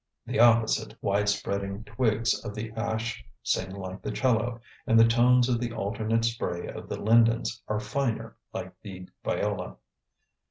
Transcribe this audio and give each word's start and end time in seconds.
The 0.25 0.39
opposite, 0.39 0.95
widespreading 1.03 1.83
twigs 1.83 2.43
of 2.43 2.55
the 2.55 2.71
ash 2.71 3.23
sing 3.43 3.69
like 3.69 4.01
the 4.01 4.09
cello, 4.09 4.59
and 4.87 4.99
the 4.99 5.07
tones 5.07 5.47
of 5.47 5.59
the 5.59 5.73
alternate 5.73 6.25
spray 6.25 6.65
of 6.67 6.89
the 6.89 6.99
lindens 6.99 7.61
are 7.67 7.79
finer, 7.79 8.35
like 8.51 8.73
the 8.81 9.07
viola. 9.23 9.75